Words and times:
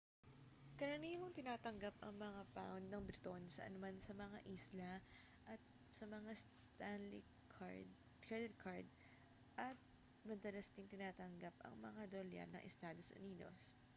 karaniwang 0.79 1.37
tinatanggap 1.37 1.93
ang 2.01 2.15
mga 2.25 2.41
pound 2.57 2.85
ng 2.89 3.03
briton 3.07 3.43
saan 3.55 3.75
man 3.83 3.95
sa 4.05 4.13
mga 4.23 4.37
isla 4.55 4.91
at 5.53 5.61
sa 5.97 6.05
mga 6.15 6.31
stanley 6.41 7.21
credit 8.27 8.53
card 8.65 8.85
at 9.69 9.77
madalas 10.29 10.67
ding 10.73 10.87
tinatanggap 10.93 11.53
ang 11.61 11.75
mga 11.87 12.01
dolyar 12.13 12.47
ng 12.49 12.65
estados 12.69 13.07
unidos 13.21 13.59